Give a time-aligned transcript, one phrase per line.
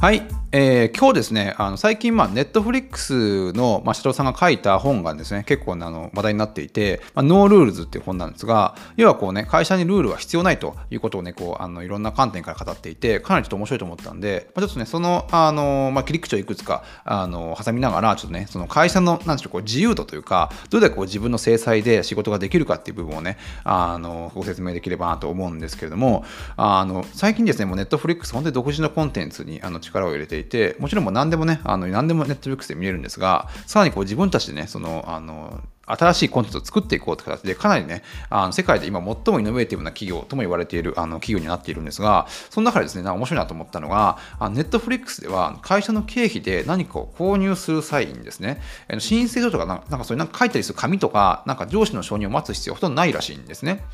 [0.00, 26.24] はい、えー、今日ですね、あの最近、まあ、ネットフリックスの、まあ、社長さんが書いた本がですね、結構あの話題になっていて、まあ、ノールールズっていう本なんですが、要はこうね、会社にルールは必要ないということをね、こう、あのいろんな観点から語っていて、かなりちょっと面白いと思ったんで、まあ、ちょっとね、その、あの、まあ、切り口をいくつか、あの、挟みながら、ちょっとね、その会社の、なんでしょう、こう自由度というか、どれだけこう自分の采配で仕事ができるかっていう部分をね、あの、ご説明できればなと思うんですけれども、
[26.56, 44.18] あの、最近ですね、もうネットフリックス、本当に独自のコンテンツにあの力を入れていて、もちろんもう何でもね、あの何でもネットフリックスで見えるんですが、さらにこう自分たちでね、その、あの、新しいコンテンツを作っていこうという形で、かなりね、あの世界で今最もイノベーティブな企業とも言われているあの企業になっているんですが、その中でですね、な面白いなと思ったのが、
[44.50, 48.60] ネットフリックスでは会社の経費で何かを購入する際にですね、
[48.98, 53.84] 申請書とかなんかそういうなんか書いたりする紙とか、なんか上司の承認を待つ必要はほとんどないらしいんですね。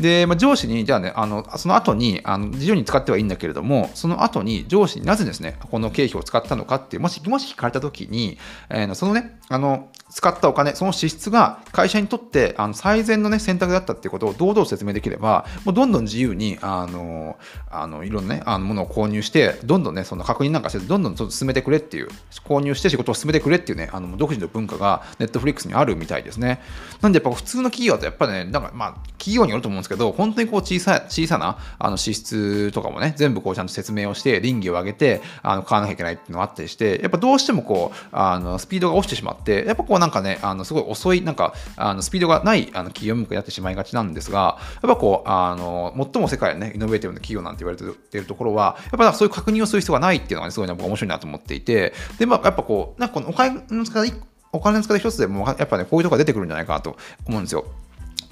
[0.00, 8.38] で、まあ、上司に、じゃあね、あのその後にあの自由に使ってはいいんだけれども、その後に上司になぜですね、この経費を使ったのかって、もしもし聞かれたときに、
[8.70, 17.36] えー、そのね、あの使ったお金、その支出が会社にとってあの最善の、ね、選択だったっていうことを堂々説明できれば、もうどんどん自由にあの
[17.70, 22.08] あのいろんな、ね、あのものを購入して、どんどんね、その確認なんかせず、どんどん進めてくれっていう、
[22.44, 26.60] 購入して仕事を進めてくれっていうね、あの独自の文化がネットフリックスにあるみたいですね。
[27.00, 54.12] なんでやっぱ普通の企業だとやっぱね、なんかまあ企業によると思うんですけど、本当にこう小さ小さなあの支出とかもね、全部こうちゃんと説明をして、倫理を上げてあの買わなきゃいけないっていうのがあったりして、やっぱどうしてもこうあのスピードが落ちてしまって、やっぱこうなんかね、あのすごい遅い、なんかあのスピードがないあの企業向けになってしまいがちなんですが、やっぱこう、あの最も世界のね、イノベーティブな企業なんて言われているところは、やっぱそういう確認をする必要がないっていうのが、ね、すごい、ね、僕面白いなと思っていて、で、まあ、やっぱこう、なんかこのお金の使い
[54.52, 57.64] お金の使い一つでも、やっぱね、こういうところが出てくるんじゃないかなと思うんですよ。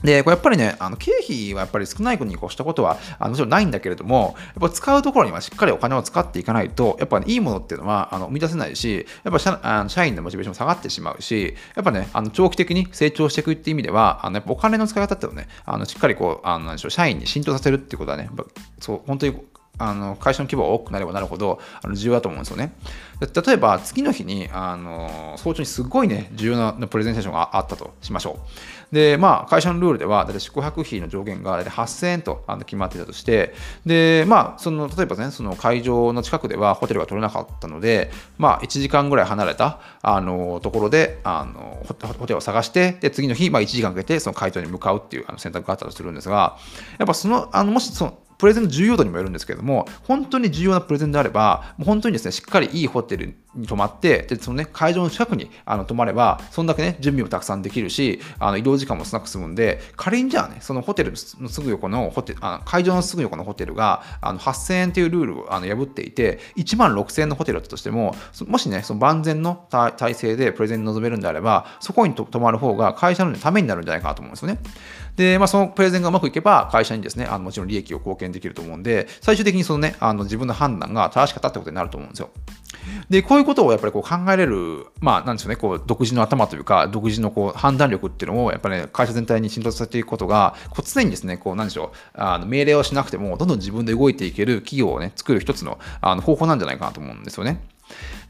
[0.07, 18.31] で、これやっぱりね、あの経費はやっぱり少ない国に越したことはあのもちろんないんだけれども、やっぱ使うところにはしっかりお金を使っていかないと、やっぱ、ね、いいものっていうのはあの生み出せないし、やっぱ社あの社員のモチベーションも下がってしまうし、やっぱね、あの長期的に成長していくっていう意味では、あのやっぱお金の使い方っていうのをね、あのしっかりこう、あの社員に浸透させるっていうことはね、
[18.79, 19.35] そう本当に
[19.79, 22.73] あの会社の規模が多くなればなるほどあの重要だと思うんですよね。
[23.21, 28.39] 例えば次の日にあの早朝にすごいね重要なプレゼンテーションがあったとしましょ
[28.93, 28.95] う。
[28.95, 33.55] でまあ会社のルールでは大体宿泊費の上限が大体8000円とあの決まっていたとして
[33.85, 46.57] でまあその例えばねその会場の近くではホテルが取れなかったのでまあ1時間ぐらい離れたあのところであのホテルを探してで次の日、まあ、1時間かけてその会場に向かうっていうあの選択があったとするんですが
[46.99, 53.35] やっぱそのあのもしそのプレゼンの重要度にもよるんですけれども、本当に重要なプレゼンであれば、もう本当にですね、しっかりいいホテル
[53.67, 68.15] 泊まって、でそのね、会場の近くにあの泊まれば、そんだけね、準備もたくさんできるし、あの移動時間も少なく済むんで、仮にじゃあね、そのホテルのすぐ横のホテル、あの会場のすぐ横のホテルがあの8000円というルールをあの破っていて、1万6000円のホテルだったとしても、
[68.47, 74.59] もしね、その万全の体制でプレゼンに臨めるんであれば、そこに泊まる方が会社のためになるんじゃないかなと思うんですよね。
[75.17, 82.31] で、まあ、そのプレゼンがうまくいけば、会社にですね、あのもちろん利益を貢献できると思うんで、最終的にそのね、あの自分の判断が正しかったってことになると思うんですよ。
[83.09, 97.61] で、こういうことをやっぱりこう考えれる、まあ、なんでしょうね、こう、独自の頭というか、独自のこう判断力っていうのを、やっぱり、ね、会社全体に浸透させていくことが、こう常にですね、こう、なんでしょう、あの命令をしなくても、どんどん自分で動いていける企業をね、作る一つのあの方法なんじゃないかなと思うんですよね。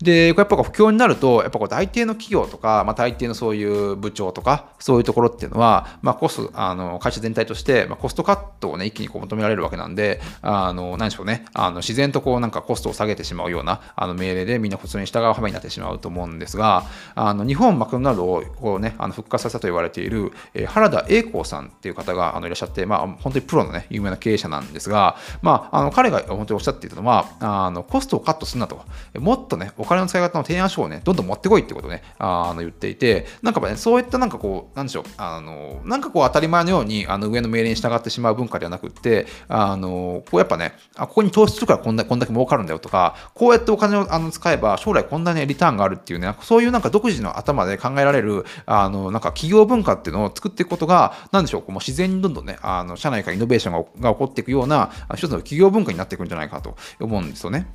[0.00, 28.84] で、やっぱ不況になると、やっぱこう大抵の企業とか、まあ、大抵のそういう部長とか、そういうところっていうのは、まあ、コスト、あの、会社全体として、まあ、コストカットをね、一気にこう求められるわけなんで、あの、何でしょうね、あの、自然とこうなんかコストを下げてしまうような、あの、命令でみんな普通に従う羽目になってしまうと思うんですが、あの、日本マクドナルドをこうね、あの復活させたと言われている、えー、原田栄光さんっていう方があのいらっしゃって、まあ、本当にプロのね、有名な経営者なんですが、まあ、あの、彼が本当におっしゃっていたのは、あの、コストをカットするなと、
[29.18, 57.66] もっとね、お金の使い方の提案書をね、どんどん持ってこいってことをね、あの言っていて、なんかね、そういったなんかこう、なんでしょう、あの、なんかこう当たり前のように、あの上の命令に従ってしまう文化ではなくって、あの、こうやっぱね、あここに投資するからこんだこんだけ儲かるんだよとか、こうやってお金をあの使えば将来こんなね、リターンがあるっていうね、そういうなんか独自の頭で考えられる、あの、なんか企業文化っていうのを作っていくことが、なんでしょう、こうもう自然にどんどんね、あの社内からイノベーションが起こっていくような、一つの企業文化になっていくんじゃないかと思うんですよね。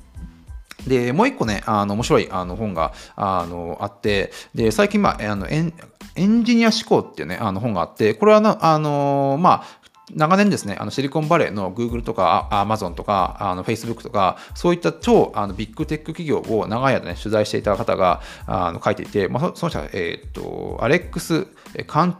[0.86, 5.72] で、もう一個ね、あの面白いあの本があのあって、で、最近、まあ、あのエン
[6.14, 9.82] エンジニア思考っていうね、あの本があって、これはな、あのまあ、
[10.14, 21.46] 長年ですね、あのシリコンバレーの Google とか Amazon とかあの Facebook とか、そういった超あのビッグテック企業を長い間ね、取材していた方があの書いていて、まあ、その人は、えー、っと、アレックス・
[21.86, 22.18] カン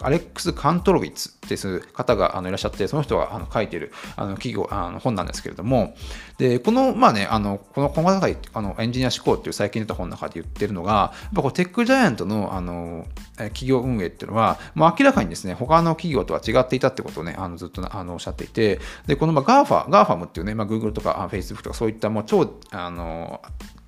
[0.00, 5.96] アレックス・カントロビッツです方があのいらっしゃって、その人があの書いているあの企業あの本なんですけれども、
[6.38, 13.06] でこの、まあね、あのこの今後高いあのエンジニア思考っていう最近出た本の中で言ってるのが、やっぱこうテックジャイアントのあの
[13.36, 23.40] 企業運営っていうのは、もう明らかにですね、他の企業とは違っていたってことをね、あのずっとあのおっしゃっていて、でこのまあ GAFA、GAFAM っていうね、まあ、Google とか Facebook とかそういったもう超あの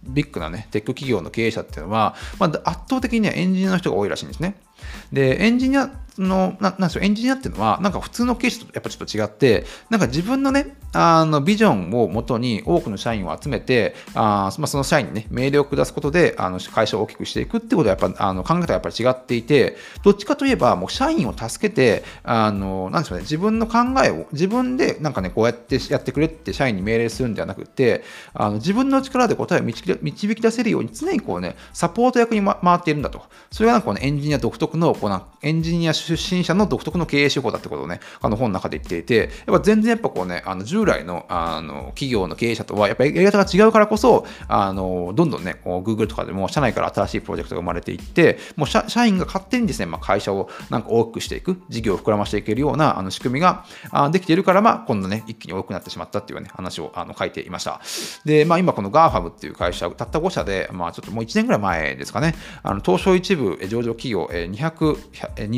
[0.03, 4.55] ビッグなね、テック企業の経営者っていうのは、まあ、圧倒的にはエンジニアの人が多いらしいんですね。
[5.13, 28.03] で、エンジニアの、ななんでしょう、エンジニアっていうのは、なんか普通の経営者とやっぱちょっと違って、なんか自分のね、あのビジョンをもとに多くの社員を集めて、あまあ、その社員にね、命令を下すことで、あの会社を大きくしていくってことは、やっぱあの考え方がやっぱり違っていて、どっちかといえば、もう社員を助けて、あの、なんでしょうね、自分の考えを、自分でなんかね、こうやってやってくれって社員に命令するんではなくて、
[28.35, 33.23] あの自分の力で答えを導き出せるように、常にこうね、サポート役に、ま、回っているんだと。
[33.51, 53.65] それがなんかこう、ね、エンジニア独特の、こうなエンジニア出身者の独特の経営手法だってことをね、あの本の中で言っていて、やっぱ全然やっぱこうね、あの従来のあの企業の経営者とは、やっぱりやり方が違うからこそ、あのどんどんね、こう Google とかでも社内から新しいプロジェクトが生まれていって、もう社社員が勝手にですね、まあ、会社をなんか大きくしていく、事業を膨らましていけるようなあの仕組みが
[54.11, 57.81] できているから、まあ、今度ね、一気に多くなってしまったっていうね、話をあの書いていました。
[58.25, 65.49] で、まあ、今この GAFAM っていう会社、たった5社で、まあ、ちょっともう1年ぐらい前ですかね、あの東証一部上場企業200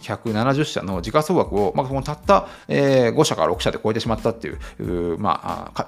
[0.00, 5.86] 1170社の時価総額を、まあ、このたった、えー、5社から6社で超えてしまったっていう、まあ、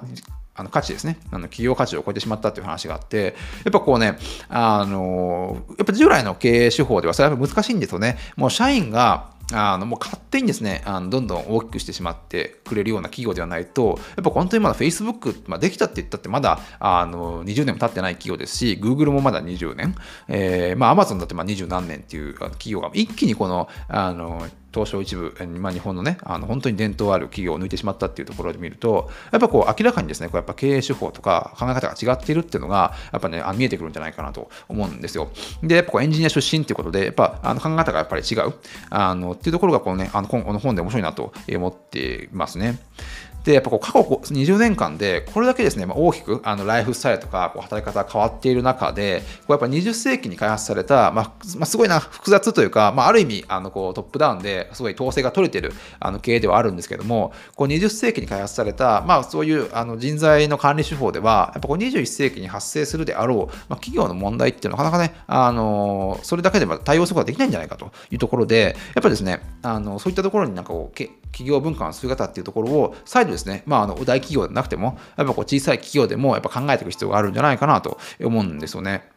[0.57, 1.17] あの価値ですね。
[1.31, 3.35] あの企業価値を超えてしまったという話があって、
[3.65, 4.17] やっぱこうね、
[4.47, 8.17] あの、やっぱ従来の経営手法ではそれは難しいんですよね。
[8.37, 19.95] もう社員があのもう勝手にですねあのどんどん大きくしてしまってくれるような企業ではないとやっぱ本当にまだ Facebook、まあ、できたって言ったってまだあの20年も経ってない企業ですし Google もまだ20年、
[20.27, 35.29] えーまあ、Amazon だってまあ20何年っていう企業が一気にこのあの東証一部、まあ、日本のね、あの本当に伝統ある企業を抜いてしまったっていうところで見ると、やっぱこう明らかにですね、こうやっぱ経営手法とか考え方が違っているっていうのが、やっぱね、あ見えてくるんじゃないかなと思うんですよ。
[35.63, 38.53] で、やっぱこうエンジニア出身っていうことで、やっぱあの考え方がやっぱり違う
[38.89, 42.79] あのっていうところがこのね、あのこの本で面白いなと思っていますね。
[43.45, 79.14] で、やっぱこう過去20年間で、これだけですね、まあ、大きくあのライフスタイルとかこう働き方が変わっている中で、こうやっぱ20世紀に開発された、まあ、まあ、すごいな、複雑というか、まあ、ある意味、あのこうトップダウンですごい統制が取れてるあの経営ではあるんですけども、こう20世紀に開発された、まあ、そういうあの人材の管理手法では、やっぱこう21世紀に発生するであろう、まあ、企業の問題っていうのはなかなかね、あのそれだけでは対応することができないんじゃないかというところで、やっぱりですね、あのそういったところになんかこう、企業文化の姿っていうところを再度ですね、まあ、あの大企業でなくても、やっぱこう小さい企業でもやっぱ考えていく必要があるんじゃないかなと思うんですよね。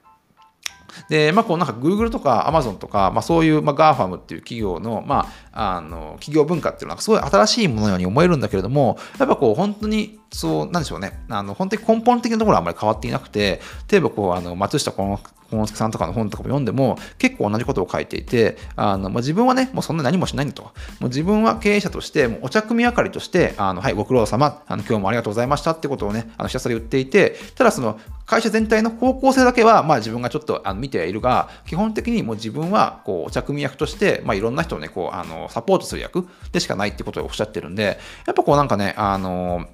[1.09, 13.61] で、まあ、こうなんか Google とか Amazon とか、まあ、そういう、まあ、GAFAM っていう企業の、まあ、あの企業文化っていうのはすごい新しいものように思えるんだけれども、やっぱこう本当にそう、なんでしょうね、あの本当に根本的なところはあまり変わっていなくて、
[13.91, 15.19] 例えばこうあの松下幸
[15.51, 20.65] 之助さんとかの本とかも読んでも結構同じことを書いていて、あのまあ、自分はね、もうそんな何もしないんだと。
[20.65, 20.71] も
[21.03, 39.67] う自分は経営者として、もうお茶組み明かりとして、あのはい、ご苦労様あの、今日もありがとうございましたってことをね、あのひたすら言っていて、ただその会社全体の方向性だけは、まあ、自分がちょっとあの見てはいるが、基本的にもう自分はこうお茶組み役として、まあ、いろんな人をね、こうあのサポートする役でしかないってことをおっしゃってるんで、やっぱこうなんかね、あの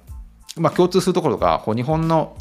[0.57, 2.37] まあ、共通するところが、こう日本の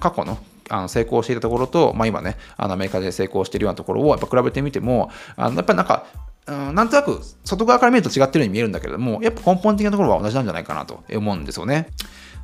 [0.00, 0.38] 過去の
[0.70, 6.06] あの成功していたところと、まあ、今ね、あのアメリカで成功しているようなところをやっぱ比べてみても、あのやっぱりなんか、
[6.46, 11.88] うん、なんとなく外側から見ると違ってるように見えるんだけれども、やっぱ根本的なところは同じなんじゃないかなと思うんですよね。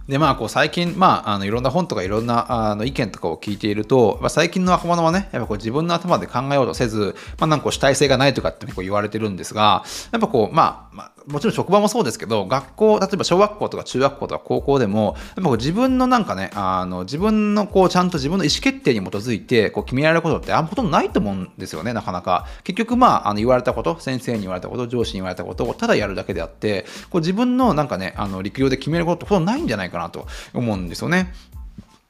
[0.08, 9.82] でまあ、こう最近、まあ、あのいろんな本とかいろんなあの意見とかを聞いていると、まあ、最近の若者はね、やっぱこう自分の頭で考えようとせず、まあ、なんか主体性がないとかってこう言われてるんですが、
[10.12, 22.46] やっぱこう、まあ、まあ、もちろん職場もそうですけど、学校、例えば小学校とか中学校とか高校でも、やっぱ自分のなんかね、あの自分のこうちゃんと自分の意思決定に基づいてこう決められることってあんまほとんどないと思うんですよね、なかなか。
[22.62, 31.32] 結局、まあ、あの言われたこと、先生に言われたこと、上司に言われたことをただやるだけであって、こう自分のなんかね、あの力量で決めることってほとんどないんじゃないかなと思うんですよね。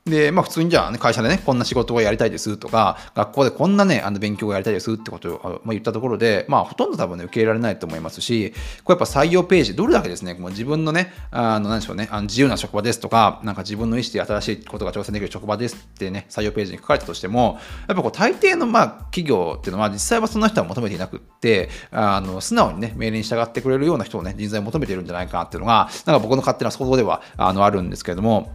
[0.04, 8.52] で、まあ普通にじゃあ、ね、会社でね、こんな仕事をやりたいですとか、学校でこんなね、あの勉強をやりたいですってことを、言ったところで、まあほとんど多分ね、受け入れられないと思いますし、
[8.84, 17.58] これやっぱ採用ページ、どれだけですね、もう自分のね、あの、なんでしょうね、あの自由な職場ですとか、なんか自分の意思で新しいことが挑戦できる職場ですってね、採用ページに書かれたとしても、
[17.88, 28.52] やっぱこう大抵のまあ企業っていうのは実際はそんな人は求めていなくって、あの、素直にね、命令に従ってくれるような人をね、人材を求めているんじゃないかっていうのが、なんか僕の勝手な想像ではあのあるんですけれども、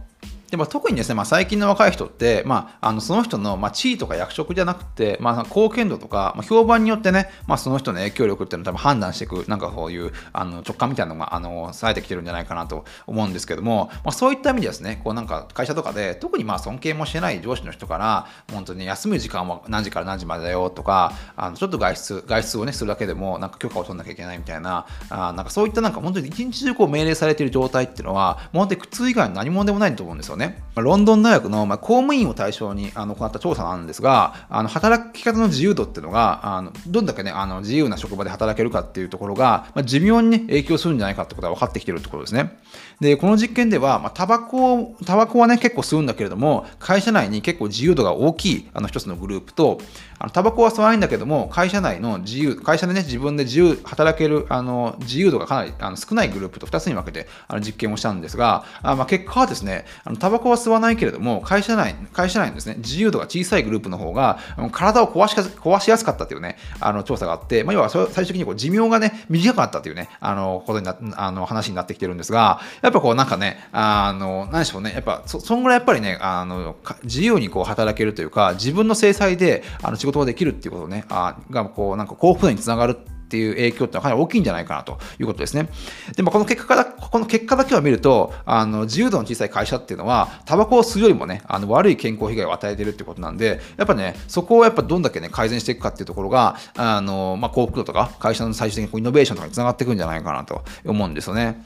[0.50, 30.39] でも特にですね、まあ、最近の若い人って、まあ、あのその人の、まあ、地位とか役職じゃなくて、まあ、貢献度とか、まあ、評判によってね、まあ、その人の影響力っていうのを多分判断していく、なんかそういうあの直感みたいなのがあの冴えてきてるんじゃないかなと思うんですけども、まあ、そういった意味でですね、こうなんか会社とかで、特にまあ尊敬もしてない上司の人から、本当に休む時間は何時から何時までだよとか、あのちょっと外出外出を、ね、するだけでも、なんか許可を取らなきゃいけないみたいな、あなんかそういったなんか本当に一日中こう命令されている状態っていうのは、もう本当に苦痛以外の何者でもないと思うんですよね。
[30.40, 42.58] ねロンドン大学の、ま、公務員を対象にあの行った調査なんですが、あの働き方の自由度っていうのが、あのどんだけ、ね、あの自由な職場で働けるかっていうところが、まあ、寿命に、ね、影響するんじゃないかってことが分かってきてるってことですね。
[43.00, 49.80] で、この実験では、まあ、タバコ、タバコはね、結構吸うんだけれども、会社内に結構自由度が大きいあの一つのグループと、
[50.18, 64.38] あのタバコは吸わないんだけども、会社内の自由、会社でね、自分で自由、働けるあの自由度がかなりあの少ないグループと2つに分けてあの実験をしたんですが、あまあ、結果はですね、あのタバコは吸わないけれども、会社内、会社内のですね、自由度が小さいグループの方が、
[64.72, 85.68] 体を壊し壊しやすかったというね、あの調査があって、まあ、要は最終的にこう寿命がね、短かったというね、あのことになあの話になってきてるんですが、やっぱこうなんかね、あの、何でしょうね、やっぱそ、そんぐらいやっぱりね、あの自由にこう働けるというか、自分の制裁であの仕事ができるっていうことね、あがこうなんか幸福度につながるってていう影響ってのはかなり大きいんじゃないかなということですね。
[86.16, 101.64] でもこの結果だこの結果だけを見るとあの自由度の小さい会社っていうのはタバコを吸うよりもねあの悪い健康被害を与えてるってことなんでやっぱねそこをやっぱどんだけね改善していくかっていうところがあの、まあ、幸福度とか会社の最終的にイノベーションとかにつながっていくんじゃないかなと思うんですよね。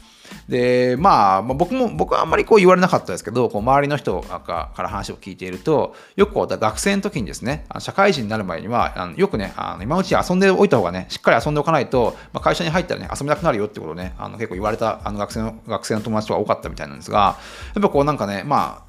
[0.49, 17.39] で、まあ、僕も、僕はあんまりこう言われなかったですけど、こう周りの人から話を聞いていると、よくこう学生の時にですね、社会人になる前には、あのよくね、あの今のうち遊んでおいた方がね、しっかり遊んでおかないと、まあ、会社に入ったらね、遊びなくなるよってことをね、あの結構言われたあの学生の学生の友達とか多かったみたいなんですが、
[17.75, 18.84] やっぱこうなんかね、まあ、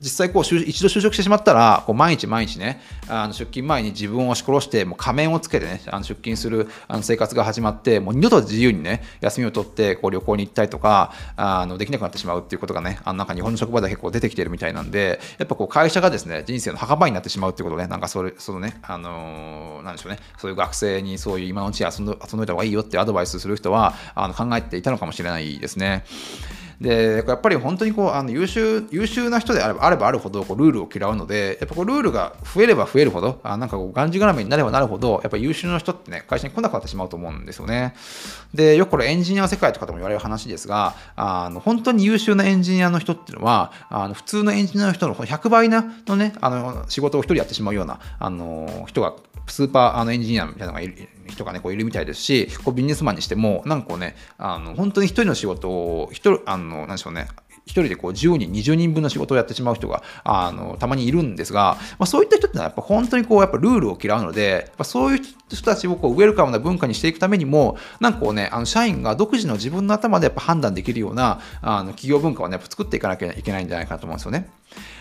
[0.00, 26.04] 実際こう一度就職してしまったらこう毎日毎日ねあの出勤前に自分を押し殺してもう仮面をつけてねあの出勤するあの生活が始まってもう二度と自由にね休みを取ってこう旅行に行ったりとかあのできなくなってしまうっていうことがねあのなんか日本の職場では結構出てきてるみたいなんでやっぱこう会社がですね人生の墓場になってしまうっていうことねなんかそれそのねあの、なんでしょうねそういう学生にそういう今のうち遊んど遊んどいた方がいいよってアドバイスする人はあの考えていたのかもしれないですね。
[26.80, 37.94] でやっぱり本当にこうあの優秀優秀な人であればあればあるほどこうルールを嫌うのでやっぱこうルールが増えれば増えるほどあなんかこうがんじがらめになればなるほどやっぱ優秀な人ってね会社に来なくなってしまうと思うんですよね。
[38.54, 49.14] でよくこれエンジニア世界とかでも言われる話ですがあの本当に優秀なエンジニアの人っていうのはあの普通のエンジニアの人の100倍なのねあの仕事を1人やってしまうようなあの人が
[49.48, 57.28] スーパーあのエンジニアみたいなのがいる人がね、こういるみたいですし、こうビジネスマンにしても、なんかこうね、あの本当に一人の仕事を、一人、あの、なんでしょうね、
[57.68, 74.48] 一人でこう10人、20人分の仕事をやってしまう人があのたまにいるんですが、まあ、そういった人ってのはやっぱ本当にこうやっぱルールを嫌うので、やっぱそういう人たちをこうウェルカムな文化にしていくためにも、なんかこうね、あの社員が独自の自分の頭でやっぱ判断できるようなあの企業文化をね、やっぱ作っていかなきゃいけないんじゃないかなと思うんですよね。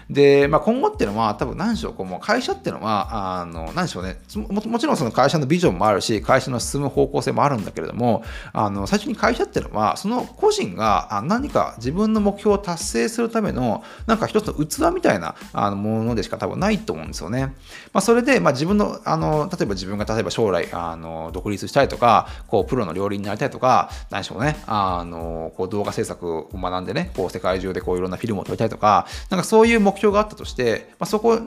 [0.09, 17.55] で、まあ、今後っていうのは、多分何でしょう、こうもう会社っていうのは、あの何でしょうねも、もちろんその会社のビジョンもあるし、会社の進む方向性もあるんだけれども、あの最初に会社っていうのは、その個人が何か自分の目標を達成するための、なんか一つの器みたいなあのものでしか多分ないと思うんですよね。
[17.91, 31.39] まあ、それで、まあ、自分のあの、例えば自分が例えば将来あの独立したいとか、こうプロの料理人になりたいとか、何でしょうね、あのこう動画制作を学んでね、こう世界中でこういろんなフィルムを撮りたいとか、なんかそうそういう目標があったとして、まあ、そこ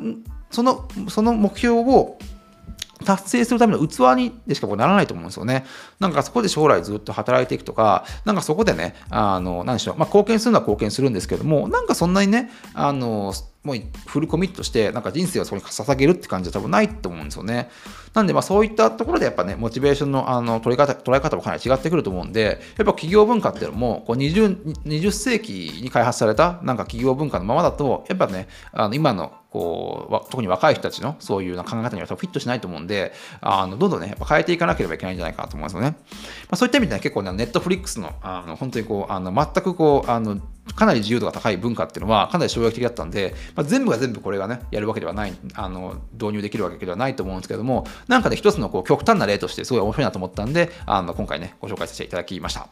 [0.51, 2.19] そのその目標を
[3.05, 5.65] 達成するための器にでしかこうならないと思うんですよね。
[6.01, 13.77] なんかそこで将来ずっと働いていくとか、なんかそこでね、あの、何でしょう、まあ、貢献するのは貢献するんですけども、なんかそんなにね、あの、もう
[14.07, 17.69] フルコミットして、なんか人生をそこに捧げるって感じは多分ないと思うんですよね。
[18.15, 35.91] なんで、まあそういったところでやっぱね、モチベーションのあの取り方捉え方もかなり違ってくると思うんで、やっぱ企業文化っていうのもこう 20, 20世紀に開発されたなんか企業文化のままだと、やっぱね、あの今のこう特に若い人たちのそういう考え方にはフィットしないと思うんで、あのどんどんね、やっぱ変えていかなければいけないんじゃないかなと思いますよね。
[35.91, 35.97] ま
[36.51, 40.41] あ、そういった意味でね、結構ね、ネットフリックスのあの本当にこう、あの全くこう、あの
[40.77, 52.69] かなり自由度が高い文化っていうのはかなり衝撃的だったんで、まあ、全部が全部これがね、やるわけではない、あの導入できるわけではないと思うんですけども、なんかね、一つのこう極端な例としてすごい面白いなと思ったんで、あの今回ね、ご紹介させていただきました。